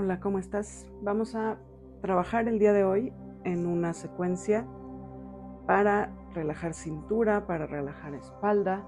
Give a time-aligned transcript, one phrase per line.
[0.00, 0.86] Hola, ¿cómo estás?
[1.02, 1.58] Vamos a
[2.02, 4.64] trabajar el día de hoy en una secuencia
[5.66, 8.86] para relajar cintura, para relajar espalda,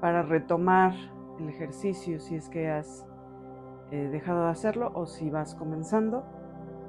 [0.00, 0.94] para retomar
[1.40, 3.04] el ejercicio si es que has
[3.90, 6.22] eh, dejado de hacerlo o si vas comenzando.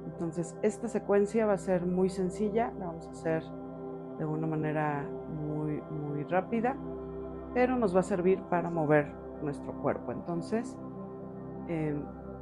[0.05, 3.44] Entonces, esta secuencia va a ser muy sencilla, la vamos a hacer
[4.20, 5.04] de una manera
[5.48, 6.78] muy, muy rápida,
[7.55, 9.12] pero nos va a servir para mover
[9.42, 10.12] nuestro cuerpo.
[10.12, 10.78] Entonces,
[11.68, 12.00] eh,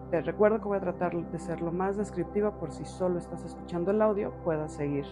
[0.10, 3.44] te recuerdo que voy a tratar de ser lo más descriptiva por si solo estás
[3.45, 5.05] escuchando el audio, puedas seguir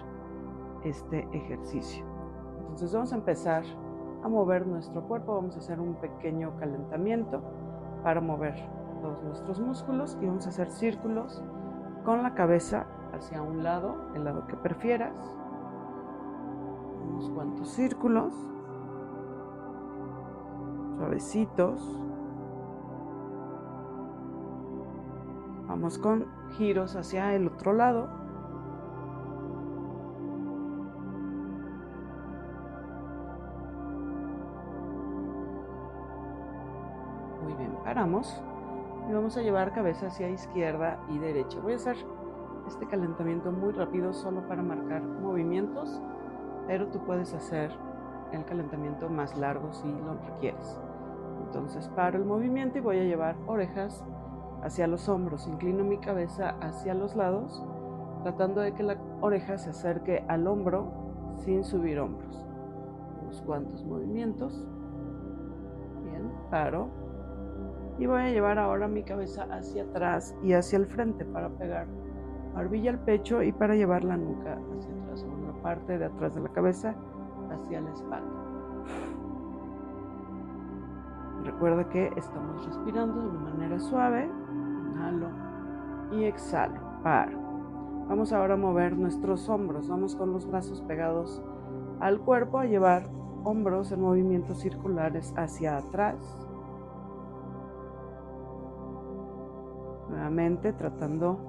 [0.83, 2.03] este ejercicio.
[2.61, 3.63] Entonces vamos a empezar
[4.23, 7.41] a mover nuestro cuerpo, vamos a hacer un pequeño calentamiento
[8.03, 8.55] para mover
[9.01, 11.43] todos nuestros músculos y vamos a hacer círculos
[12.03, 15.15] con la cabeza hacia un lado, el lado que prefieras.
[17.07, 18.33] Unos cuantos círculos,
[20.97, 22.06] suavecitos.
[25.77, 26.25] Vamos con
[26.57, 28.07] giros hacia el otro lado.
[37.43, 38.41] Muy bien, paramos
[39.07, 41.59] y vamos a llevar cabeza hacia izquierda y derecha.
[41.59, 41.95] Voy a hacer
[42.67, 46.01] este calentamiento muy rápido solo para marcar movimientos,
[46.65, 47.71] pero tú puedes hacer
[48.31, 50.81] el calentamiento más largo si lo requieres.
[51.45, 54.03] Entonces paro el movimiento y voy a llevar orejas
[54.63, 57.63] hacia los hombros, inclino mi cabeza hacia los lados,
[58.23, 60.91] tratando de que la oreja se acerque al hombro
[61.35, 62.45] sin subir hombros.
[63.21, 64.65] Unos cuantos movimientos.
[66.03, 66.89] Bien, paro.
[67.99, 71.87] Y voy a llevar ahora mi cabeza hacia atrás y hacia el frente para pegar
[72.53, 76.35] barbilla al pecho y para llevar la nuca hacia atrás, o la parte de atrás
[76.35, 76.95] de la cabeza
[77.51, 78.46] hacia la espalda.
[81.47, 85.29] Recuerda que estamos respirando de una manera suave, Inhalo
[86.11, 86.81] y exhalo.
[87.01, 87.37] Paro.
[88.09, 89.87] Vamos ahora a mover nuestros hombros.
[89.87, 91.41] Vamos con los brazos pegados
[92.01, 93.07] al cuerpo a llevar
[93.45, 96.17] hombros en movimientos circulares hacia atrás.
[100.09, 101.39] Nuevamente tratando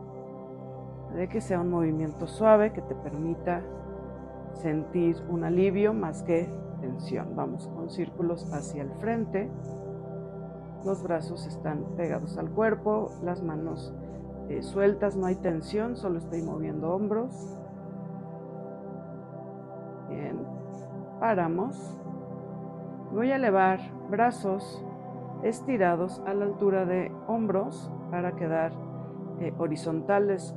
[1.13, 3.63] de que sea un movimiento suave que te permita
[4.53, 6.49] sentir un alivio más que
[6.81, 7.35] tensión.
[7.35, 9.51] Vamos con círculos hacia el frente.
[10.85, 13.93] Los brazos están pegados al cuerpo, las manos
[14.49, 17.59] eh, sueltas, no hay tensión, solo estoy moviendo hombros.
[20.09, 20.39] Bien,
[21.21, 21.99] paramos.
[23.13, 24.85] Voy a elevar brazos
[25.43, 28.73] estirados a la altura de hombros para quedar
[29.41, 30.55] eh, horizontales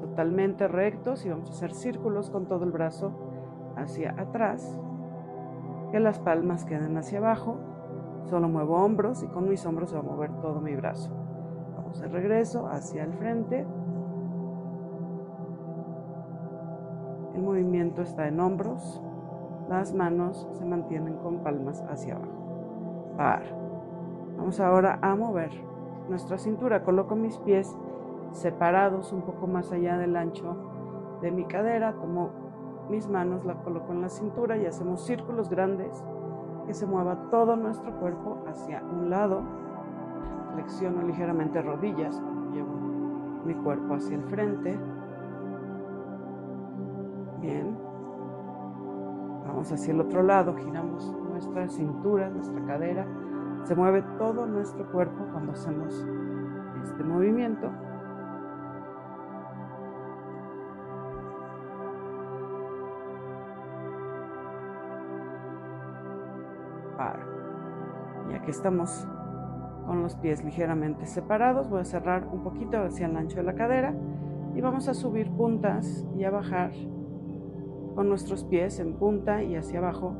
[0.00, 3.12] totalmente rectos y vamos a hacer círculos con todo el brazo
[3.76, 4.78] hacia atrás,
[5.90, 7.73] que las palmas queden hacia abajo
[8.24, 11.10] Solo muevo hombros y con mis hombros se va a mover todo mi brazo.
[11.76, 13.66] Vamos de regreso hacia el frente.
[17.34, 19.02] El movimiento está en hombros.
[19.68, 23.14] Las manos se mantienen con palmas hacia abajo.
[23.16, 23.42] Par.
[24.38, 25.50] Vamos ahora a mover
[26.08, 26.82] nuestra cintura.
[26.82, 27.76] Coloco mis pies
[28.32, 30.56] separados un poco más allá del ancho
[31.20, 31.92] de mi cadera.
[31.94, 32.30] Tomo
[32.88, 36.04] mis manos, la coloco en la cintura y hacemos círculos grandes
[36.66, 39.42] que se mueva todo nuestro cuerpo hacia un lado.
[40.54, 42.74] Flexiono ligeramente rodillas, llevo
[43.44, 44.78] mi cuerpo hacia el frente.
[47.40, 47.76] Bien.
[49.46, 53.06] Vamos hacia el otro lado, giramos nuestra cintura, nuestra cadera.
[53.64, 56.06] Se mueve todo nuestro cuerpo cuando hacemos
[56.82, 57.70] este movimiento.
[68.44, 69.06] Ya que estamos
[69.86, 73.54] con los pies ligeramente separados, voy a cerrar un poquito hacia el ancho de la
[73.54, 73.94] cadera
[74.54, 76.72] y vamos a subir puntas y a bajar
[77.94, 80.12] con nuestros pies en punta y hacia abajo,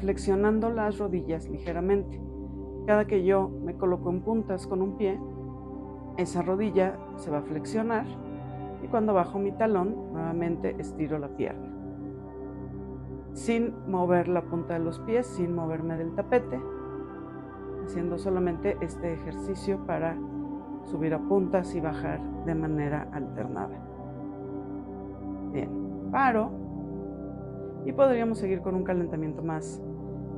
[0.00, 2.20] flexionando las rodillas ligeramente.
[2.84, 5.20] Cada que yo me coloco en puntas con un pie,
[6.16, 8.06] esa rodilla se va a flexionar
[8.82, 11.73] y cuando bajo mi talón, nuevamente estiro la pierna
[13.44, 16.58] sin mover la punta de los pies, sin moverme del tapete,
[17.84, 20.16] haciendo solamente este ejercicio para
[20.84, 23.78] subir a puntas y bajar de manera alternada.
[25.52, 26.52] Bien, paro
[27.84, 29.82] y podríamos seguir con un calentamiento más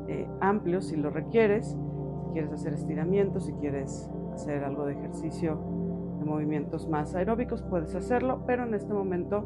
[0.08, 5.60] eh, amplio si lo requieres, si quieres hacer estiramientos, si quieres hacer algo de ejercicio
[6.18, 9.44] de movimientos más aeróbicos, puedes hacerlo, pero en este momento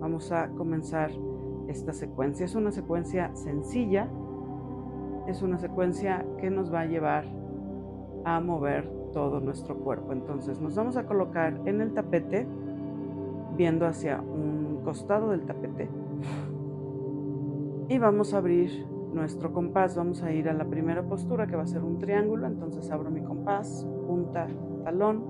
[0.00, 1.10] vamos a comenzar
[1.72, 2.44] esta secuencia.
[2.44, 4.08] Es una secuencia sencilla,
[5.26, 7.24] es una secuencia que nos va a llevar
[8.24, 10.12] a mover todo nuestro cuerpo.
[10.12, 12.46] Entonces nos vamos a colocar en el tapete,
[13.56, 15.88] viendo hacia un costado del tapete.
[17.88, 19.96] Y vamos a abrir nuestro compás.
[19.96, 22.46] Vamos a ir a la primera postura que va a ser un triángulo.
[22.46, 24.46] Entonces abro mi compás, punta,
[24.84, 25.22] talón,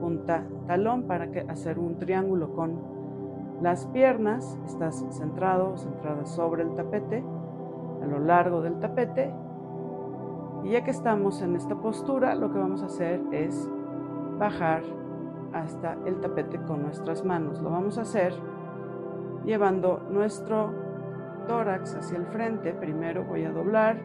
[0.00, 2.97] punta, talón para hacer un triángulo con
[3.60, 4.58] las piernas.
[4.66, 7.24] Estás centrado, centrada sobre el tapete,
[8.02, 9.32] a lo largo del tapete
[10.64, 13.70] y ya que estamos en esta postura, lo que vamos a hacer es
[14.38, 14.82] bajar
[15.52, 17.60] hasta el tapete con nuestras manos.
[17.60, 18.34] Lo vamos a hacer
[19.44, 20.72] llevando nuestro
[21.46, 22.72] tórax hacia el frente.
[22.74, 24.00] Primero voy a doblar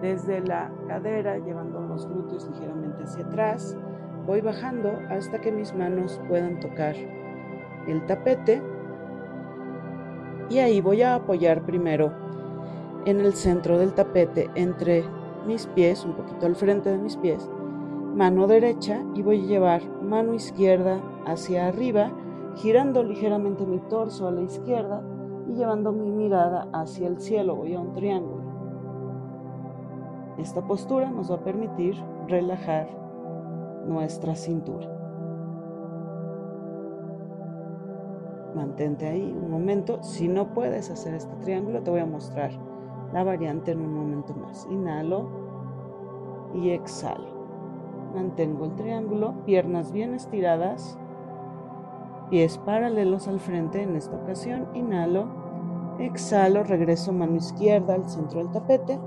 [0.00, 3.76] desde la cadera, llevando los glúteos ligeramente hacia atrás.
[4.26, 6.94] Voy bajando hasta que mis manos puedan tocar
[7.86, 8.62] el tapete.
[10.48, 12.12] Y ahí voy a apoyar primero
[13.04, 15.04] en el centro del tapete entre
[15.46, 17.50] mis pies, un poquito al frente de mis pies,
[18.14, 22.12] mano derecha y voy a llevar mano izquierda hacia arriba,
[22.56, 25.02] girando ligeramente mi torso a la izquierda
[25.48, 28.42] y llevando mi mirada hacia el cielo, voy a un triángulo.
[30.38, 31.94] Esta postura nos va a permitir
[32.28, 32.88] relajar
[33.86, 35.01] nuestra cintura.
[38.54, 40.02] Mantente ahí un momento.
[40.02, 42.50] Si no puedes hacer este triángulo, te voy a mostrar
[43.12, 44.66] la variante en un momento más.
[44.70, 45.28] Inhalo
[46.54, 47.32] y exhalo.
[48.14, 50.98] Mantengo el triángulo, piernas bien estiradas,
[52.28, 54.68] pies paralelos al frente en esta ocasión.
[54.74, 55.26] Inhalo,
[55.98, 58.98] exhalo, regreso mano izquierda al centro del tapete.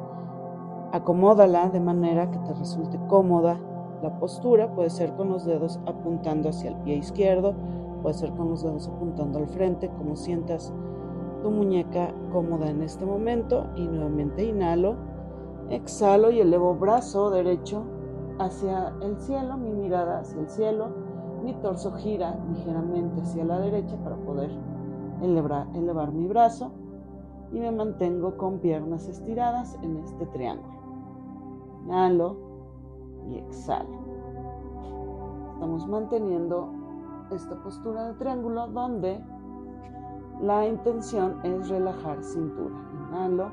[0.92, 3.60] Acomódala de manera que te resulte cómoda
[4.02, 4.74] la postura.
[4.74, 7.54] Puede ser con los dedos apuntando hacia el pie izquierdo,
[8.06, 10.72] puede ser con los dedos apuntando al frente, como sientas
[11.42, 14.94] tu muñeca cómoda en este momento y nuevamente inhalo,
[15.72, 17.82] exhalo y elevo brazo derecho
[18.38, 20.90] hacia el cielo, mi mirada hacia el cielo,
[21.44, 24.52] mi torso gira ligeramente hacia la derecha para poder
[25.24, 26.70] elevar, elevar mi brazo
[27.52, 30.76] y me mantengo con piernas estiradas en este triángulo.
[31.86, 32.38] Inhalo
[33.32, 33.98] y exhalo.
[35.56, 36.85] Estamos manteniendo
[37.32, 39.24] esta postura de triángulo donde
[40.42, 42.76] la intención es relajar cintura.
[43.10, 43.52] Inhalo.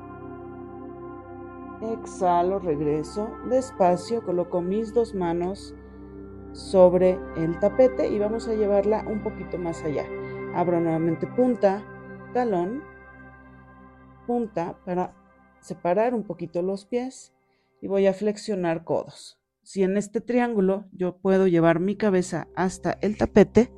[1.81, 3.29] Exhalo, regreso.
[3.49, 5.75] Despacio, coloco mis dos manos
[6.53, 10.05] sobre el tapete y vamos a llevarla un poquito más allá.
[10.55, 11.83] Abro nuevamente punta,
[12.33, 12.83] talón,
[14.27, 15.13] punta para
[15.59, 17.33] separar un poquito los pies
[17.81, 19.42] y voy a flexionar codos.
[19.63, 23.73] Si en este triángulo yo puedo llevar mi cabeza hasta el tapete,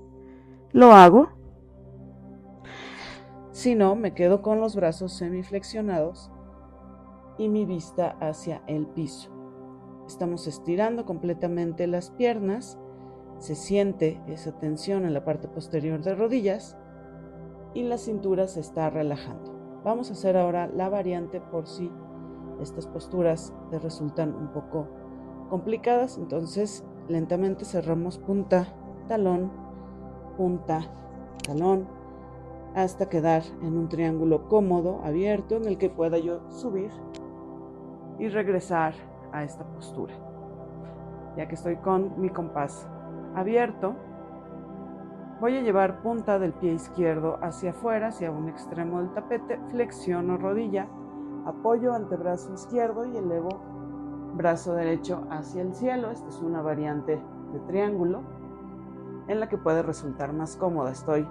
[0.72, 1.36] lo hago
[3.56, 6.30] si no, me quedo con los brazos semiflexionados
[7.38, 9.32] y mi vista hacia el piso.
[10.06, 12.78] Estamos estirando completamente las piernas.
[13.40, 16.78] Se siente esa tensión en la parte posterior de rodillas
[17.74, 19.82] y la cintura se está relajando.
[19.86, 21.90] Vamos a hacer ahora la variante por si
[22.62, 24.90] estas posturas te resultan un poco
[25.50, 26.18] complicadas.
[26.18, 28.68] Entonces, lentamente cerramos punta,
[29.08, 29.52] talón,
[30.38, 30.82] punta,
[31.46, 31.88] talón,
[32.76, 36.92] hasta quedar en un triángulo cómodo, abierto, en el que pueda yo subir
[38.20, 38.94] y regresar
[39.32, 40.14] a esta postura.
[41.38, 42.88] Ya que estoy con mi compás
[43.36, 43.96] abierto,
[45.40, 50.38] voy a llevar punta del pie izquierdo hacia afuera, hacia un extremo del tapete, flexiono
[50.38, 50.88] rodilla,
[51.46, 53.75] apoyo antebrazo izquierdo y elevo
[54.36, 56.12] brazo derecho hacia el cielo.
[56.12, 57.22] Esta es una variante
[57.54, 58.22] de triángulo
[59.28, 60.92] en la que puede resultar más cómoda.
[60.92, 61.28] Estoy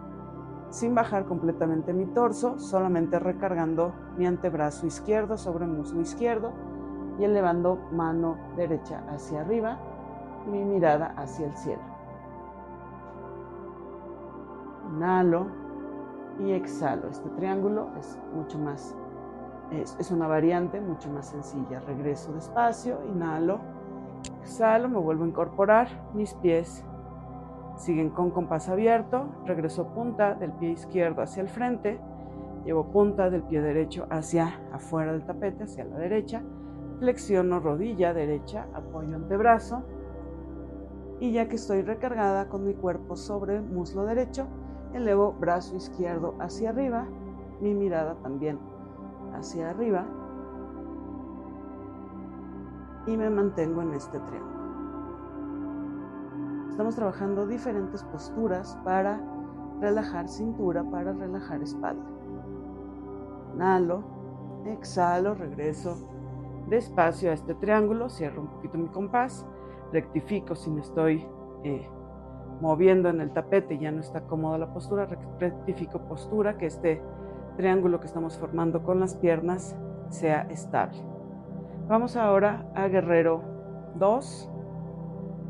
[0.71, 6.53] sin bajar completamente mi torso, solamente recargando mi antebrazo izquierdo sobre el muslo izquierdo
[7.19, 9.79] y elevando mano derecha hacia arriba
[10.47, 11.83] y mi mirada hacia el cielo.
[14.97, 15.47] Inhalo
[16.41, 17.09] y exhalo.
[17.09, 18.97] Este triángulo es mucho más,
[19.71, 21.81] es, una variante mucho más sencilla.
[21.81, 23.61] Regreso despacio, inhalo,
[24.43, 26.85] exhalo, me vuelvo a incorporar mis pies
[27.77, 31.99] Siguen con compás abierto, regreso punta del pie izquierdo hacia el frente,
[32.65, 36.43] llevo punta del pie derecho hacia afuera del tapete, hacia la derecha,
[37.01, 39.83] flexiono rodilla derecha, apoyo antebrazo
[41.19, 44.47] y ya que estoy recargada con mi cuerpo sobre el muslo derecho,
[44.93, 47.09] elevo brazo izquierdo hacia arriba,
[47.61, 48.59] mi mirada también
[49.35, 50.05] hacia arriba
[53.07, 54.55] y me mantengo en este triángulo.
[56.71, 59.21] Estamos trabajando diferentes posturas para
[59.81, 62.05] relajar cintura, para relajar espalda.
[63.55, 64.03] Inhalo,
[64.67, 65.97] exhalo, regreso
[66.69, 69.47] despacio a este triángulo, cierro un poquito mi compás,
[69.93, 71.27] rectifico si me estoy
[71.63, 71.87] eh,
[72.61, 75.07] moviendo en el tapete y ya no está cómoda la postura,
[75.39, 77.03] rectifico postura, que este
[77.57, 79.77] triángulo que estamos formando con las piernas
[80.09, 80.99] sea estable.
[81.89, 83.43] Vamos ahora a guerrero
[83.97, 84.51] 2.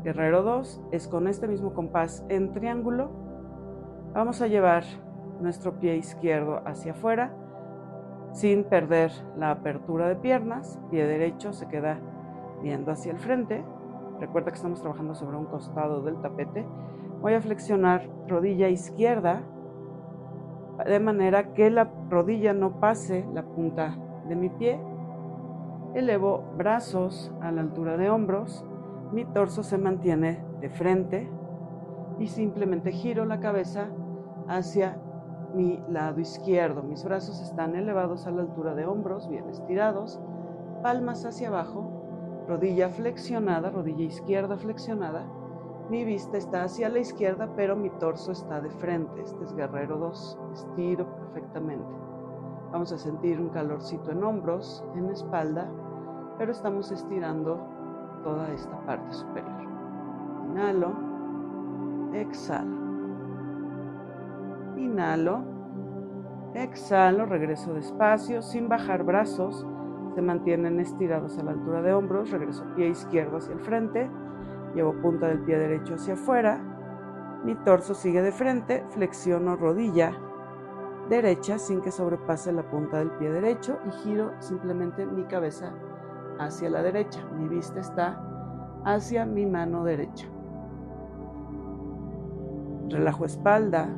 [0.03, 3.09] Guerrero 2 es con este mismo compás en triángulo.
[4.13, 4.83] Vamos a llevar
[5.41, 7.33] nuestro pie izquierdo hacia afuera
[8.33, 10.79] sin perder la apertura de piernas.
[10.91, 11.99] Pie derecho se queda
[12.61, 13.63] viendo hacia el frente.
[14.19, 16.65] Recuerda que estamos trabajando sobre un costado del tapete.
[17.21, 19.41] Voy a flexionar rodilla izquierda
[20.83, 24.79] de manera que la rodilla no pase la punta de mi pie.
[25.93, 28.65] Elevo brazos a la altura de hombros.
[29.11, 31.29] Mi torso se mantiene de frente
[32.19, 33.87] y simplemente giro la cabeza
[34.47, 34.97] hacia
[35.53, 36.83] mi lado izquierdo.
[36.83, 40.19] Mis brazos están elevados a la altura de hombros, bien estirados,
[40.83, 41.89] palmas hacia abajo,
[42.47, 45.25] rodilla flexionada, rodilla izquierda flexionada.
[45.89, 49.21] Mi vista está hacia la izquierda, pero mi torso está de frente.
[49.21, 50.39] Este es Guerrero 2.
[50.53, 51.85] Estiro perfectamente.
[52.71, 55.69] Vamos a sentir un calorcito en hombros, en espalda,
[56.39, 57.59] pero estamos estirando
[58.23, 59.61] toda esta parte superior.
[60.49, 60.91] Inhalo,
[62.13, 62.75] exhalo.
[64.77, 65.43] Inhalo,
[66.55, 69.67] exhalo, regreso despacio, sin bajar brazos,
[70.15, 74.09] se mantienen estirados a la altura de hombros, regreso pie izquierdo hacia el frente,
[74.75, 76.61] llevo punta del pie derecho hacia afuera,
[77.43, 80.11] mi torso sigue de frente, flexiono rodilla
[81.09, 85.71] derecha sin que sobrepase la punta del pie derecho y giro simplemente mi cabeza
[86.39, 88.21] hacia la derecha, mi vista está
[88.83, 90.27] hacia mi mano derecha.
[92.89, 93.89] Relajo espalda,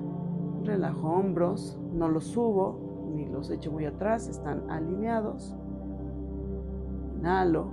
[0.63, 5.55] relajo hombros, no los subo ni los echo muy atrás, están alineados.
[7.17, 7.71] Inhalo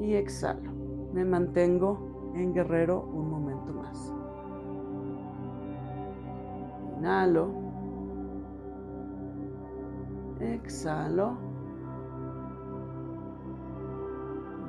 [0.00, 0.73] y exhalo.
[1.14, 4.12] Me mantengo en guerrero un momento más.
[6.98, 7.50] Inhalo.
[10.40, 11.36] Exhalo.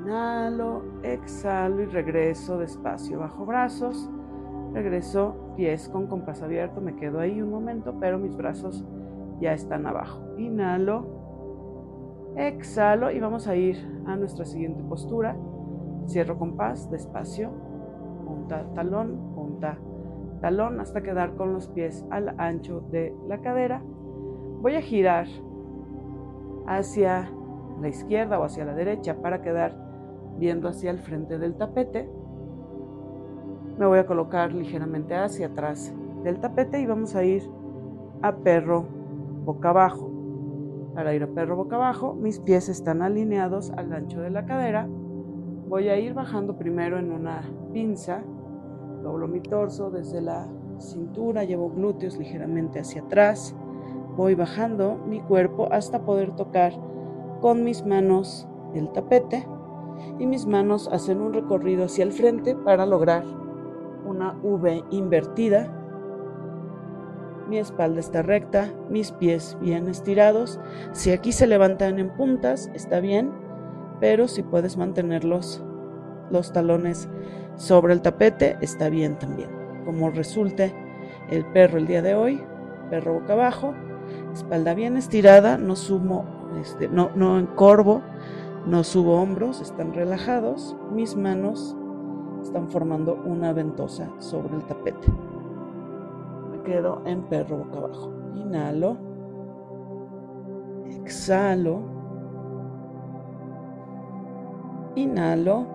[0.04, 4.08] Inhalo, exhalo y regreso despacio bajo brazos.
[4.72, 8.86] Regreso pies con compás abierto, me quedo ahí un momento, pero mis brazos
[9.40, 10.22] ya están abajo.
[10.38, 11.08] Inhalo,
[12.36, 15.36] exhalo y vamos a ir a nuestra siguiente postura.
[16.08, 17.52] Cierro compás, despacio,
[18.26, 19.78] punta, talón, punta,
[20.42, 23.82] talón, hasta quedar con los pies al ancho de la cadera.
[24.62, 25.28] Voy a girar
[26.68, 27.30] hacia
[27.82, 29.76] la izquierda o hacia la derecha para quedar
[30.38, 32.10] viendo hacia el frente del tapete.
[33.78, 35.94] Me voy a colocar ligeramente hacia atrás
[36.24, 37.44] del tapete y vamos a ir
[38.22, 38.86] a perro
[39.44, 40.12] boca abajo.
[40.94, 44.88] Para ir a perro boca abajo, mis pies están alineados al ancho de la cadera.
[45.68, 47.42] Voy a ir bajando primero en una
[47.74, 48.22] pinza.
[49.02, 53.56] Doblo mi torso desde la cintura, llevo glúteos ligeramente hacia atrás.
[54.16, 56.74] Voy bajando mi cuerpo hasta poder tocar
[57.42, 59.48] con mis manos el tapete
[60.20, 63.24] y mis manos hacen un recorrido hacia el frente para lograr
[64.06, 65.72] una V invertida.
[67.50, 70.60] Mi espalda está recta, mis pies bien estirados.
[70.92, 73.32] Si aquí se levantan en puntas, está bien,
[74.06, 75.64] pero si puedes mantenerlos
[76.30, 77.10] los talones
[77.56, 79.50] sobre el tapete, está bien también.
[79.84, 80.76] Como resulte
[81.32, 82.40] el perro el día de hoy,
[82.92, 83.74] perro boca abajo,
[84.32, 86.24] espalda bien estirada, no sumo,
[86.62, 88.04] este, no, no encorvo,
[88.68, 91.76] no subo hombros, están relajados, mis manos
[92.44, 95.08] están formando una ventosa sobre el tapete.
[96.52, 98.14] Me quedo en perro boca abajo.
[98.36, 98.98] Inhalo.
[101.02, 101.95] Exhalo.
[104.96, 105.68] Inhalo.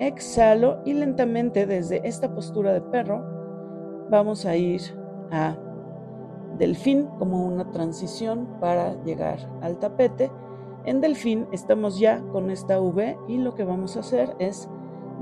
[0.00, 3.24] Exhalo y lentamente desde esta postura de perro
[4.10, 4.80] vamos a ir
[5.30, 5.56] a
[6.58, 10.30] delfín como una transición para llegar al tapete.
[10.84, 14.68] En delfín estamos ya con esta V y lo que vamos a hacer es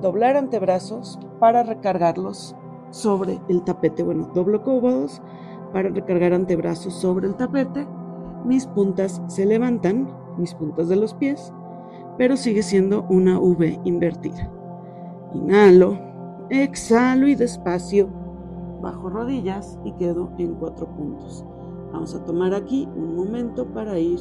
[0.01, 2.57] doblar antebrazos para recargarlos
[2.91, 4.03] sobre el tapete.
[4.03, 5.21] Bueno, doblo codos
[5.73, 7.87] para recargar antebrazos sobre el tapete.
[8.45, 11.53] Mis puntas se levantan, mis puntas de los pies,
[12.19, 14.51] pero sigue siendo una V invertida.
[15.35, 15.99] Inhalo,
[16.51, 18.09] exhalo y despacio
[18.83, 21.45] bajo rodillas y quedo en cuatro puntos.
[21.93, 24.19] Vamos a tomar aquí un momento para ir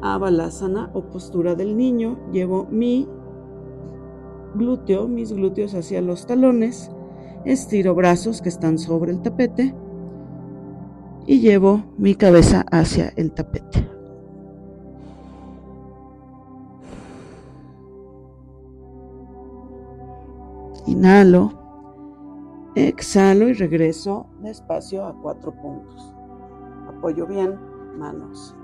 [0.00, 2.18] a balasana o postura del niño.
[2.32, 3.08] Llevo mi
[4.54, 6.90] glúteo, mis glúteos hacia los talones,
[7.44, 9.74] estiro brazos que están sobre el tapete
[11.26, 13.91] y llevo mi cabeza hacia el tapete.
[20.92, 21.50] Inhalo,
[22.74, 26.14] exhalo y regreso despacio a cuatro puntos.
[26.86, 27.58] Apoyo bien,
[27.98, 28.54] manos.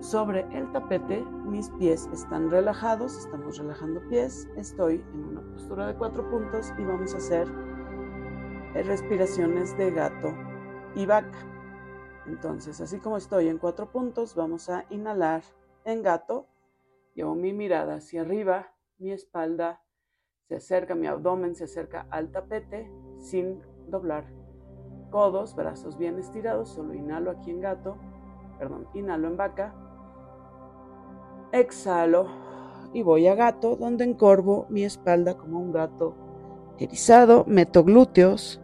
[0.00, 4.48] Sobre el tapete, mis pies están relajados, estamos relajando pies.
[4.56, 7.46] Estoy en una postura de cuatro puntos y vamos a hacer
[8.74, 10.34] respiraciones de gato
[10.96, 11.38] y vaca.
[12.26, 15.44] Entonces, así como estoy en cuatro puntos, vamos a inhalar
[15.84, 16.48] en gato.
[17.14, 19.80] Llevo mi mirada hacia arriba, mi espalda
[20.50, 24.24] se acerca, mi abdomen se acerca al tapete sin doblar
[25.10, 26.70] codos, brazos bien estirados.
[26.70, 27.98] Solo inhalo aquí en gato,
[28.58, 29.72] perdón, inhalo en vaca.
[31.52, 32.26] Exhalo
[32.92, 36.16] y voy a gato, donde encorvo mi espalda como un gato
[36.80, 38.60] erizado, meto glúteos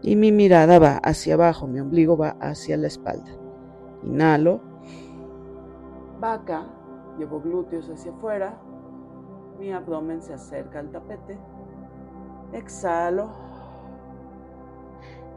[0.00, 3.32] y mi mirada va hacia abajo, mi ombligo va hacia la espalda.
[4.04, 4.60] Inhalo,
[6.20, 6.68] vaca,
[7.18, 8.56] llevo glúteos hacia afuera,
[9.60, 11.38] mi abdomen se acerca al tapete.
[12.52, 13.28] Exhalo,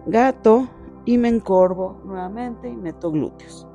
[0.06, 0.68] gato
[1.06, 3.68] y me encorvo nuevamente y meto glúteos.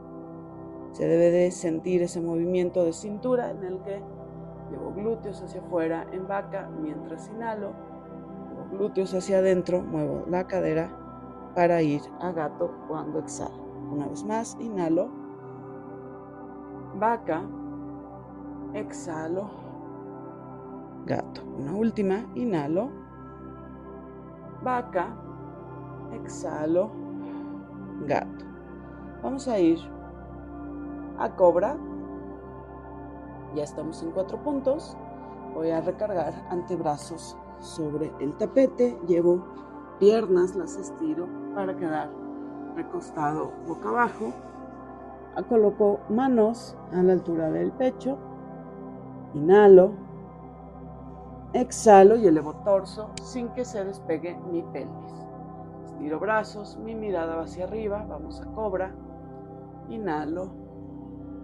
[0.92, 4.02] Se debe de sentir ese movimiento de cintura en el que
[4.70, 7.72] llevo glúteos hacia afuera en vaca mientras inhalo,
[8.48, 10.90] llevo glúteos hacia adentro, muevo la cadera
[11.54, 13.68] para ir a gato cuando exhalo.
[13.92, 15.08] Una vez más, inhalo,
[16.96, 17.42] vaca,
[18.74, 19.67] exhalo,
[21.06, 21.42] gato.
[21.58, 22.90] Una última, inhalo,
[24.62, 25.14] vaca,
[26.12, 26.90] exhalo,
[28.06, 28.44] gato.
[29.22, 29.78] Vamos a ir
[31.18, 31.76] a cobra.
[33.54, 34.96] Ya estamos en cuatro puntos.
[35.54, 38.98] Voy a recargar antebrazos sobre el tapete.
[39.06, 39.44] Llevo
[39.98, 42.10] piernas, las estiro para quedar
[42.76, 44.32] recostado boca abajo.
[45.48, 48.18] Coloco manos a la altura del pecho.
[49.34, 50.07] Inhalo.
[51.52, 55.26] Exhalo y elevo torso sin que se despegue mi pelvis.
[55.86, 58.04] Estiro brazos, mi mirada va hacia arriba.
[58.08, 58.94] Vamos a cobra.
[59.88, 60.50] Inhalo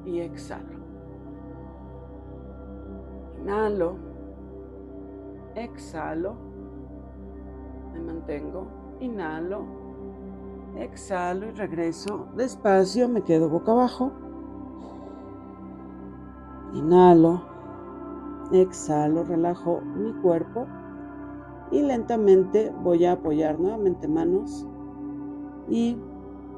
[0.04, 0.74] y exhalo.
[3.40, 3.96] Inhalo,
[5.54, 6.34] exhalo,
[7.92, 8.66] me mantengo,
[9.00, 9.64] inhalo,
[10.78, 14.12] exhalo y regreso despacio, me quedo boca abajo.
[16.72, 17.42] Inhalo,
[18.52, 20.66] exhalo, relajo mi cuerpo
[21.70, 24.66] y lentamente voy a apoyar nuevamente manos
[25.68, 25.96] y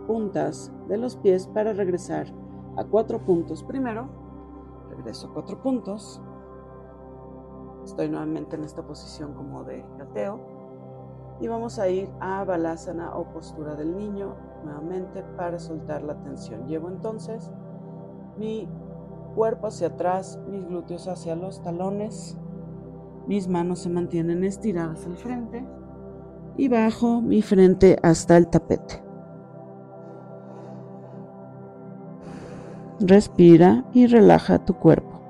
[0.06, 2.26] puntas de los pies para regresar
[2.76, 3.62] a cuatro puntos.
[3.62, 4.08] Primero,
[4.90, 6.20] regreso a cuatro puntos,
[7.84, 10.40] estoy nuevamente en esta posición como de gateo
[11.40, 16.66] y vamos a ir a balasana o postura del niño nuevamente para soltar la tensión.
[16.66, 17.50] Llevo entonces
[18.38, 18.68] mi
[19.36, 22.38] cuerpo hacia atrás, mis glúteos hacia los talones,
[23.28, 25.62] mis manos se mantienen estiradas al frente
[26.56, 29.02] y bajo mi frente hasta el tapete.
[32.98, 35.20] Respira y relaja tu cuerpo.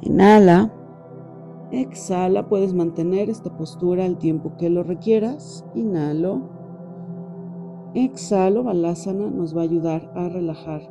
[0.00, 0.81] Inhala.
[1.72, 5.64] Exhala, puedes mantener esta postura el tiempo que lo requieras.
[5.74, 6.42] Inhalo.
[7.94, 10.82] Exhalo, Balasana nos va a ayudar a relajar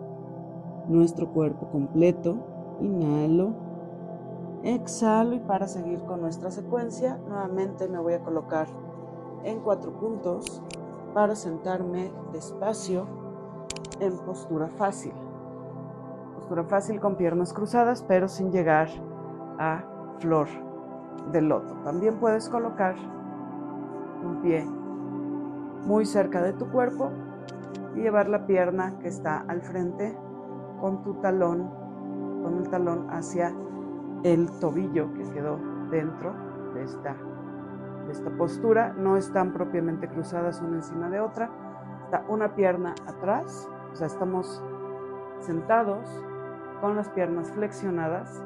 [0.87, 2.35] nuestro cuerpo completo.
[2.81, 3.53] Inhalo.
[4.63, 8.67] Exhalo y para seguir con nuestra secuencia, nuevamente me voy a colocar
[9.43, 10.63] en cuatro puntos
[11.13, 13.05] para sentarme despacio
[13.99, 15.13] en postura fácil.
[16.37, 18.89] Postura fácil con piernas cruzadas, pero sin llegar
[19.59, 19.83] a
[20.17, 20.70] flor
[21.31, 21.73] de loto.
[21.83, 22.95] También puedes colocar
[24.23, 24.65] un pie
[25.85, 27.11] muy cerca de tu cuerpo
[27.95, 30.17] y llevar la pierna que está al frente
[30.79, 31.69] con tu talón,
[32.43, 33.53] con el talón hacia
[34.23, 36.33] el tobillo que quedó dentro
[36.73, 37.15] de esta,
[38.05, 38.93] de esta postura.
[38.97, 41.49] No están propiamente cruzadas una encima de otra.
[42.05, 44.63] Está una pierna atrás, o sea, estamos
[45.39, 46.07] sentados
[46.81, 48.43] con las piernas flexionadas,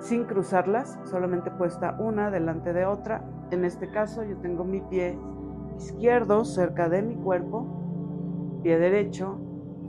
[0.00, 3.24] sin cruzarlas, solamente puesta una delante de otra.
[3.50, 5.18] En este caso yo tengo mi pie
[5.76, 7.66] izquierdo cerca de mi cuerpo,
[8.62, 9.38] pie derecho,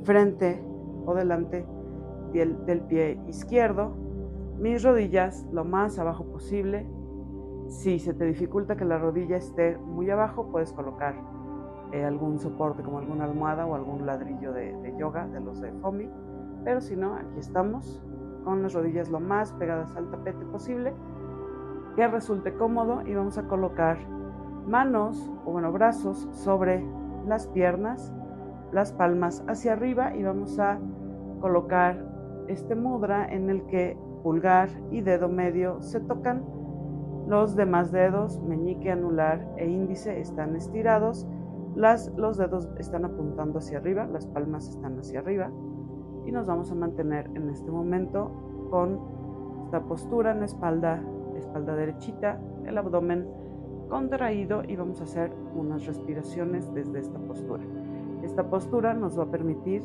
[0.04, 0.64] frente
[1.06, 1.66] o delante
[2.34, 3.96] del pie izquierdo,
[4.60, 6.88] mis rodillas lo más abajo posible.
[7.68, 11.16] Si se te dificulta que la rodilla esté muy abajo, puedes colocar
[11.92, 16.10] eh, algún soporte como alguna almohada o algún ladrillo de, yoga de los de FOMI.
[16.64, 18.02] Pero si no, aquí estamos
[18.48, 20.94] con las rodillas lo más pegadas al tapete posible,
[21.98, 23.98] que resulte cómodo y vamos a colocar
[24.66, 26.82] manos o bueno, brazos sobre
[27.28, 28.14] las piernas,
[28.72, 30.80] las palmas hacia arriba y vamos a
[31.42, 32.02] colocar
[32.48, 36.46] este mudra en el que pulgar y dedo medio se tocan.
[37.28, 41.28] Los demás dedos, meñique, anular e índice, están estirados.
[41.76, 45.52] Las, los dedos están apuntando hacia arriba, las palmas están hacia arriba.
[46.28, 48.30] Y nos vamos a mantener en este momento
[48.70, 49.00] con
[49.64, 51.02] esta postura en espalda,
[51.38, 53.26] espalda derechita, el abdomen
[53.88, 57.64] contraído y vamos a hacer unas respiraciones desde esta postura.
[58.24, 59.84] Esta postura nos va a permitir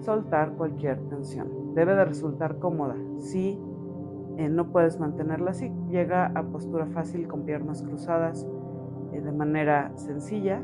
[0.00, 1.74] soltar cualquier tensión.
[1.74, 2.96] Debe de resultar cómoda.
[3.18, 3.56] Si
[4.38, 8.44] eh, no puedes mantenerla así, llega a postura fácil con piernas cruzadas
[9.12, 10.60] eh, de manera sencilla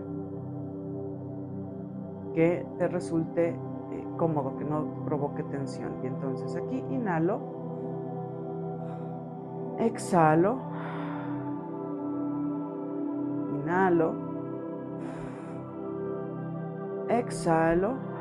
[2.35, 3.57] que te resulte
[4.17, 5.93] cómodo, que no provoque tensión.
[6.03, 7.41] Y entonces aquí inhalo,
[9.79, 10.59] exhalo,
[13.63, 14.15] inhalo,
[17.09, 18.17] exhalo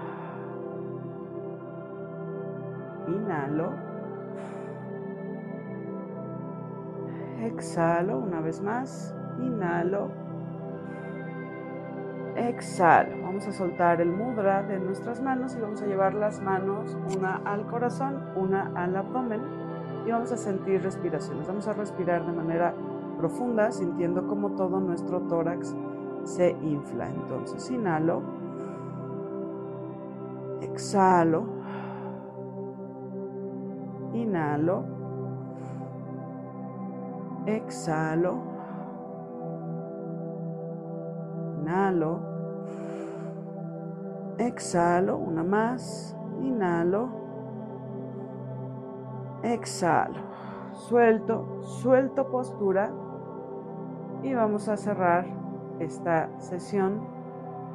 [3.07, 3.71] Inhalo.
[7.41, 9.15] Exhalo una vez más.
[9.39, 10.24] Inhalo.
[12.35, 13.21] Exhalo.
[13.23, 17.37] Vamos a soltar el mudra de nuestras manos y vamos a llevar las manos una
[17.45, 19.41] al corazón, una al abdomen
[20.05, 21.47] y vamos a sentir respiraciones.
[21.47, 22.73] Vamos a respirar de manera
[23.17, 25.75] profunda, sintiendo como todo nuestro tórax
[26.23, 27.09] se infla.
[27.09, 28.21] Entonces, inhalo.
[30.61, 31.45] Exhalo.
[34.13, 34.83] Inhalo.
[37.45, 38.54] Exhalo.
[41.65, 42.19] Inhalo.
[44.37, 45.17] Exhalo.
[45.17, 46.15] Una más.
[46.39, 47.09] Inhalo.
[49.41, 50.19] Exhalo.
[50.73, 51.63] Suelto.
[51.63, 52.91] Suelto postura.
[54.21, 55.25] Y vamos a cerrar
[55.79, 57.01] esta sesión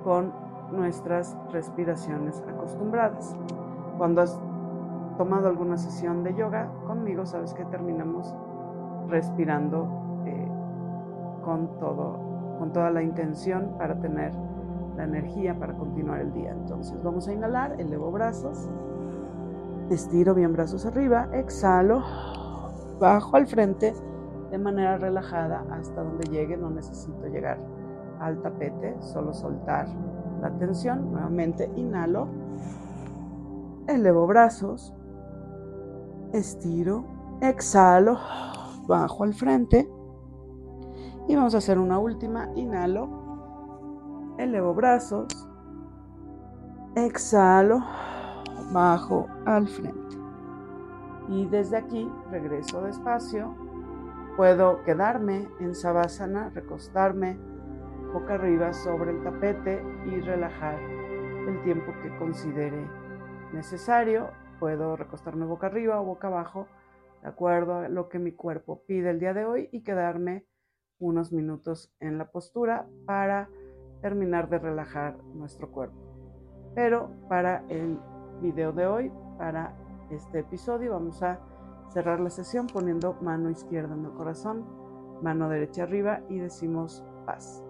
[0.04, 0.32] con
[0.70, 3.36] nuestras respiraciones acostumbradas.
[3.98, 4.22] Cuando
[5.18, 8.34] tomado alguna sesión de yoga conmigo, sabes que terminamos
[9.08, 10.48] respirando eh,
[11.44, 12.29] con todo,
[12.60, 14.32] con toda la intención para tener
[14.94, 16.52] la energía para continuar el día.
[16.52, 18.68] Entonces vamos a inhalar, elevo brazos,
[19.88, 22.02] estiro bien brazos arriba, exhalo,
[23.00, 23.94] bajo al frente
[24.50, 27.58] de manera relajada hasta donde llegue, no necesito llegar
[28.20, 29.88] al tapete, solo soltar
[30.42, 31.12] la tensión.
[31.12, 32.28] Nuevamente inhalo,
[33.88, 34.94] elevo brazos,
[36.34, 37.06] estiro,
[37.40, 38.18] exhalo,
[38.86, 39.88] bajo al frente
[41.30, 45.28] y vamos a hacer una última, inhalo, elevo brazos,
[46.96, 47.78] exhalo,
[48.72, 50.16] bajo al frente.
[51.28, 53.54] Y desde aquí regreso despacio.
[54.36, 57.38] Puedo quedarme en Savasana, recostarme
[58.12, 62.90] boca arriba sobre el tapete y relajar el tiempo que considere
[63.52, 64.30] necesario.
[64.58, 66.66] Puedo recostarme boca arriba o boca abajo,
[67.22, 70.49] de acuerdo a lo que mi cuerpo pide el día de hoy y quedarme
[71.00, 73.48] unos minutos en la postura para
[74.00, 75.96] terminar de relajar nuestro cuerpo.
[76.74, 77.98] Pero para el
[78.40, 79.74] video de hoy, para
[80.10, 81.40] este episodio, vamos a
[81.88, 84.64] cerrar la sesión poniendo mano izquierda en el corazón,
[85.22, 87.64] mano derecha arriba y decimos paz.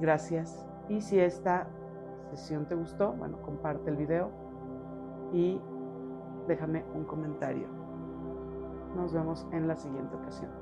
[0.00, 0.66] Gracias.
[0.88, 1.68] Y si esta
[2.30, 4.30] sesión te gustó, bueno, comparte el video
[5.32, 5.60] y
[6.48, 7.68] déjame un comentario.
[8.96, 10.59] Nos vemos en la siguiente ocasión.